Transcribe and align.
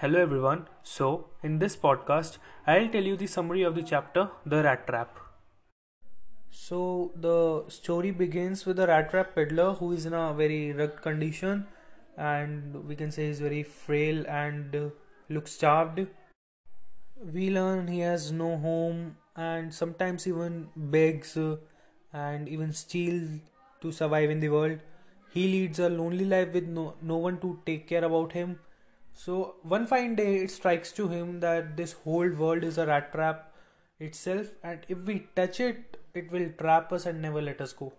Hello 0.00 0.20
everyone. 0.20 0.66
So, 0.82 1.30
in 1.42 1.58
this 1.58 1.74
podcast, 1.74 2.36
I'll 2.66 2.88
tell 2.88 3.02
you 3.02 3.16
the 3.16 3.26
summary 3.26 3.62
of 3.62 3.74
the 3.74 3.82
chapter 3.82 4.28
The 4.44 4.62
Rat 4.62 4.86
Trap. 4.86 5.18
So, 6.50 7.12
the 7.16 7.64
story 7.68 8.10
begins 8.10 8.66
with 8.66 8.78
a 8.78 8.86
rat 8.86 9.08
trap 9.10 9.34
peddler 9.34 9.72
who 9.72 9.92
is 9.92 10.04
in 10.04 10.12
a 10.12 10.34
very 10.34 10.74
rugged 10.74 11.00
condition 11.00 11.66
and 12.18 12.86
we 12.86 12.94
can 12.94 13.10
say 13.10 13.28
he's 13.28 13.40
very 13.40 13.62
frail 13.62 14.22
and 14.28 14.76
uh, 14.76 14.90
looks 15.30 15.52
starved. 15.52 16.06
We 17.32 17.48
learn 17.48 17.88
he 17.88 18.00
has 18.00 18.30
no 18.30 18.58
home 18.58 19.16
and 19.34 19.72
sometimes 19.72 20.26
even 20.26 20.68
begs 20.76 21.38
uh, 21.38 21.56
and 22.12 22.50
even 22.50 22.74
steals 22.74 23.40
to 23.80 23.92
survive 23.92 24.28
in 24.28 24.40
the 24.40 24.50
world. 24.50 24.78
He 25.32 25.48
leads 25.48 25.78
a 25.78 25.88
lonely 25.88 26.26
life 26.26 26.52
with 26.52 26.64
no, 26.66 26.96
no 27.00 27.16
one 27.16 27.40
to 27.40 27.60
take 27.64 27.88
care 27.88 28.04
about 28.04 28.32
him 28.32 28.58
so 29.18 29.56
one 29.62 29.86
fine 29.86 30.14
day 30.14 30.30
it 30.44 30.50
strikes 30.50 30.92
to 30.92 31.08
him 31.08 31.40
that 31.40 31.76
this 31.76 31.92
whole 32.04 32.28
world 32.40 32.62
is 32.62 32.76
a 32.78 32.86
rat 32.86 33.12
trap 33.12 33.52
itself 33.98 34.48
and 34.62 34.80
if 34.88 35.06
we 35.10 35.14
touch 35.34 35.58
it 35.58 35.96
it 36.14 36.30
will 36.30 36.50
trap 36.58 36.92
us 36.92 37.06
and 37.06 37.22
never 37.22 37.40
let 37.40 37.60
us 37.60 37.72
go. 37.72 37.92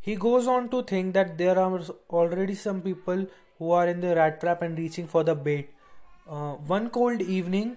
He 0.00 0.14
goes 0.16 0.46
on 0.46 0.68
to 0.70 0.82
think 0.82 1.14
that 1.14 1.36
there 1.36 1.58
are 1.58 1.80
already 2.10 2.54
some 2.54 2.80
people 2.80 3.26
who 3.58 3.70
are 3.72 3.86
in 3.88 4.00
the 4.00 4.14
rat 4.16 4.40
trap 4.40 4.62
and 4.62 4.78
reaching 4.78 5.06
for 5.06 5.24
the 5.24 5.34
bait. 5.34 5.70
Uh, 6.28 6.52
one 6.74 6.90
cold 6.90 7.20
evening, 7.20 7.76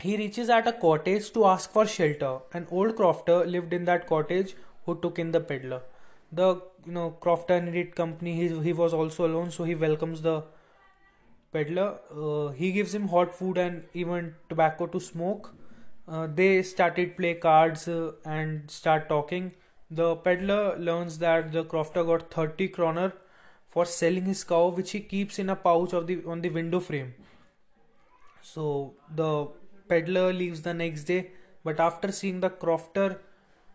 he 0.00 0.16
reaches 0.16 0.50
at 0.50 0.66
a 0.66 0.72
cottage 0.72 1.32
to 1.32 1.46
ask 1.46 1.70
for 1.70 1.86
shelter. 1.86 2.38
An 2.52 2.66
old 2.70 2.96
crofter 2.96 3.50
lived 3.50 3.72
in 3.72 3.84
that 3.86 4.06
cottage 4.06 4.54
who 4.84 5.00
took 5.00 5.18
in 5.18 5.32
the 5.32 5.40
peddler. 5.40 5.82
The 6.32 6.60
you 6.84 6.92
know 6.92 7.16
crofter 7.20 7.62
needed 7.64 7.94
company. 7.94 8.34
He, 8.34 8.48
he 8.60 8.72
was 8.72 8.92
also 8.92 9.26
alone, 9.26 9.50
so 9.50 9.64
he 9.64 9.74
welcomes 9.74 10.22
the 10.22 10.44
peddler. 11.52 11.98
Uh, 12.10 12.48
he 12.52 12.72
gives 12.72 12.94
him 12.94 13.08
hot 13.08 13.34
food 13.34 13.58
and 13.58 13.84
even 13.94 14.34
tobacco 14.48 14.86
to 14.86 15.00
smoke. 15.00 15.54
Uh, 16.06 16.26
they 16.26 16.62
started 16.62 17.16
play 17.16 17.34
cards 17.34 17.86
uh, 17.88 18.12
and 18.24 18.70
start 18.70 19.08
talking. 19.08 19.52
The 19.90 20.16
peddler 20.16 20.78
learns 20.78 21.18
that 21.18 21.52
the 21.52 21.64
crofter 21.64 22.04
got 22.06 22.30
30 22.30 22.68
kroner 22.68 23.12
for 23.66 23.84
selling 23.84 24.24
his 24.24 24.44
cow, 24.44 24.68
which 24.68 24.92
he 24.92 25.00
keeps 25.00 25.38
in 25.38 25.50
a 25.50 25.56
pouch 25.56 25.92
of 25.92 26.06
the 26.06 26.22
on 26.26 26.40
the 26.40 26.48
window 26.50 26.80
frame. 26.80 27.14
So 28.42 28.94
the 29.14 29.48
peddler 29.88 30.32
leaves 30.32 30.62
the 30.62 30.74
next 30.74 31.04
day, 31.04 31.32
but 31.64 31.80
after 31.80 32.12
seeing 32.12 32.40
the 32.40 32.50
crofter 32.50 33.18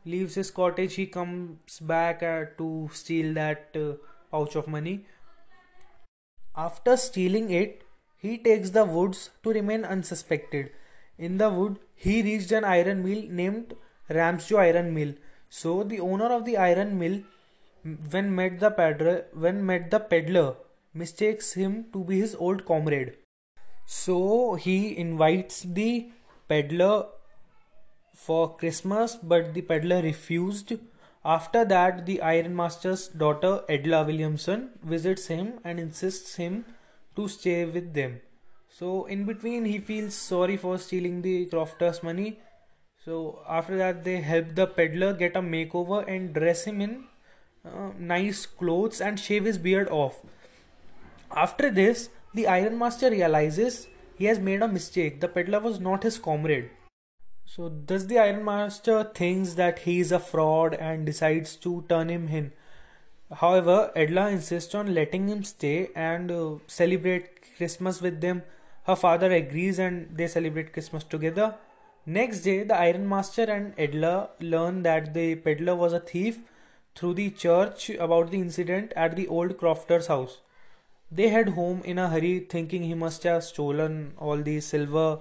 leaves 0.06 0.36
his 0.36 0.52
cottage, 0.52 0.96
he 0.96 1.06
comes 1.08 1.80
back 1.80 2.24
uh, 2.24 2.46
to 2.58 2.90
steal 2.94 3.34
that 3.36 3.76
uh, 3.76 3.94
pouch 4.32 4.56
of 4.56 4.68
money. 4.68 5.06
After 6.56 6.96
stealing 6.98 7.50
it, 7.52 7.84
he 8.18 8.38
takes 8.38 8.70
the 8.70 8.86
woods 8.86 9.32
to 9.44 9.50
remain 9.52 9.84
unsuspected. 9.84 10.72
In 11.18 11.38
the 11.38 11.50
wood, 11.50 11.80
he 11.96 12.22
reached 12.22 12.52
an 12.52 12.64
iron 12.64 13.04
mill 13.04 13.24
named 13.30 13.76
Ramsjo 14.10 14.58
Iron 14.58 14.94
Mill. 14.94 15.14
So 15.50 15.84
the 15.84 16.00
owner 16.00 16.32
of 16.32 16.46
the 16.46 16.58
iron 16.58 16.98
mill, 17.00 17.22
when 17.84 18.34
met 18.36 18.60
the 18.60 18.72
peddler, 18.72 19.26
when 19.34 19.66
met 19.66 19.92
the 19.92 20.00
peddler, 20.00 20.56
mistakes 20.94 21.54
him 21.54 21.86
to 21.92 22.04
be 22.04 22.20
his 22.20 22.36
old 22.36 22.66
comrade. 22.66 23.18
So 23.86 24.56
he 24.56 24.98
invites 24.98 25.62
the 25.62 26.12
peddler 26.48 27.08
for 28.14 28.56
Christmas, 28.56 29.16
but 29.16 29.54
the 29.54 29.62
peddler 29.62 30.02
refused 30.02 30.74
after 31.26 31.64
that, 31.66 32.06
the 32.06 32.22
ironmaster's 32.22 33.08
daughter 33.08 33.62
Edla 33.70 34.06
Willmansson 34.06 34.70
visits 34.84 35.28
him 35.28 35.60
and 35.64 35.80
insists 35.80 36.36
him 36.36 36.66
to 37.16 37.28
stay 37.28 37.64
with 37.66 37.94
them. 37.94 38.20
So 38.68 39.06
in 39.06 39.26
between, 39.26 39.66
he 39.66 39.80
feels 39.80 40.16
sorry 40.16 40.58
for 40.58 40.78
stealing 40.78 41.22
the 41.22 41.46
crofter's 41.46 42.04
money. 42.04 42.40
So 43.06 43.40
after 43.48 43.78
that, 43.78 44.04
they 44.04 44.22
help 44.22 44.56
the 44.56 44.68
peddler 44.68 45.14
get 45.14 45.36
a 45.36 45.42
makeover 45.42 46.06
and 46.08 46.34
dress 46.34 46.66
him 46.66 46.82
in 46.82 47.06
uh, 47.66 47.92
nice 47.98 48.46
clothes 48.46 49.00
and 49.00 49.20
shave 49.20 49.46
his 49.46 49.58
beard 49.58 49.88
off. 49.90 50.22
After 51.36 51.72
this, 51.72 52.10
the 52.34 52.48
ironmaster 52.48 53.10
realizes 53.10 53.88
he 54.18 54.26
has 54.26 54.40
made 54.40 54.62
a 54.62 54.68
mistake. 54.68 55.22
The 55.22 55.28
peddler 55.28 55.60
was 55.60 55.80
not 55.80 56.04
his 56.04 56.18
comrade. 56.18 56.70
So 57.46 57.70
does 57.70 58.08
the 58.08 58.20
Iron 58.20 58.44
Master 58.44 59.04
thinks 59.04 59.54
that 59.56 59.80
he 59.80 60.00
is 60.00 60.12
a 60.12 60.20
fraud 60.20 60.74
and 60.74 61.06
decides 61.06 61.56
to 61.58 61.86
turn 61.88 62.10
him 62.10 62.28
in. 62.28 62.52
However, 63.32 63.92
Edla 63.96 64.32
insists 64.32 64.76
on 64.76 64.94
letting 64.94 65.28
him 65.28 65.44
stay 65.44 65.90
and 65.96 66.32
uh, 66.32 66.56
celebrate 66.68 67.56
Christmas 67.58 68.02
with 68.02 68.22
them. 68.22 68.44
Her 68.86 68.96
father 68.96 69.32
agrees 69.32 69.80
and 69.80 70.18
they 70.18 70.28
celebrate 70.28 70.74
Christmas 70.74 71.04
together. 71.04 71.56
Next 72.06 72.42
day, 72.42 72.64
the 72.64 72.76
Iron 72.76 73.08
Master 73.08 73.44
and 73.44 73.76
Edla 73.78 74.30
learn 74.40 74.84
that 74.84 75.14
the 75.14 75.36
peddler 75.36 75.76
was 75.76 75.94
a 75.94 76.00
thief 76.00 76.40
through 76.96 77.14
the 77.14 77.30
church 77.30 77.90
about 77.92 78.32
the 78.32 78.40
incident 78.40 78.94
at 78.96 79.16
the 79.16 79.28
old 79.28 79.58
crofter's 79.58 80.08
house. 80.08 80.42
They 81.12 81.30
head 81.30 81.50
home 81.50 81.82
in 81.86 81.98
a 81.98 82.10
hurry, 82.10 82.40
thinking 82.40 82.84
he 82.84 82.94
must 82.94 83.24
have 83.24 83.44
stolen 83.44 84.14
all 84.18 84.38
the 84.38 84.60
silver. 84.60 85.20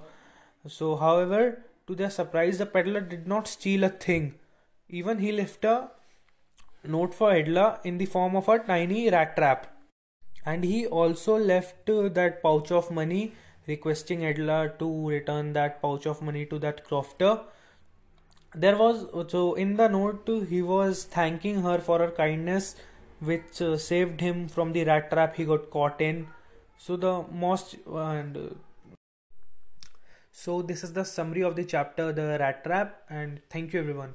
So, 0.67 0.95
however, 0.95 1.63
to 1.87 1.95
their 1.95 2.09
surprise, 2.09 2.57
the 2.57 2.65
peddler 2.65 3.01
did 3.01 3.27
not 3.27 3.47
steal 3.47 3.83
a 3.83 3.89
thing. 3.89 4.35
Even 4.89 5.19
he 5.19 5.31
left 5.31 5.65
a 5.65 5.89
note 6.83 7.13
for 7.13 7.31
Edla 7.31 7.79
in 7.83 7.97
the 7.97 8.05
form 8.05 8.35
of 8.35 8.47
a 8.47 8.59
tiny 8.59 9.09
rat 9.09 9.35
trap. 9.35 9.75
And 10.45 10.63
he 10.63 10.85
also 10.85 11.37
left 11.37 11.89
uh, 11.89 12.09
that 12.09 12.43
pouch 12.43 12.71
of 12.71 12.91
money, 12.91 13.33
requesting 13.67 14.19
Edla 14.19 14.77
to 14.79 15.09
return 15.09 15.53
that 15.53 15.81
pouch 15.81 16.05
of 16.05 16.21
money 16.21 16.45
to 16.47 16.59
that 16.59 16.85
crofter. 16.87 17.41
There 18.53 18.77
was 18.77 19.05
so 19.31 19.55
in 19.55 19.77
the 19.77 19.87
note 19.87 20.29
he 20.49 20.61
was 20.61 21.05
thanking 21.05 21.63
her 21.63 21.79
for 21.79 21.99
her 21.99 22.11
kindness, 22.11 22.75
which 23.19 23.61
uh, 23.61 23.77
saved 23.77 24.21
him 24.21 24.47
from 24.47 24.73
the 24.73 24.83
rat 24.83 25.09
trap 25.09 25.35
he 25.35 25.45
got 25.45 25.69
caught 25.69 25.99
in. 26.01 26.27
So 26.77 26.97
the 26.97 27.23
most 27.31 27.77
and 27.87 28.37
uh, 28.37 28.41
so 30.43 30.61
this 30.61 30.83
is 30.83 30.91
the 30.91 31.05
summary 31.05 31.43
of 31.49 31.55
the 31.57 31.63
chapter 31.73 32.05
the 32.11 32.25
rat 32.39 32.63
trap 32.65 33.01
and 33.17 33.39
thank 33.49 33.71
you 33.73 33.79
everyone 33.79 34.13